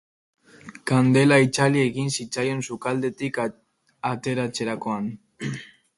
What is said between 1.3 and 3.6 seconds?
itzali egin zitzaion sukaldetik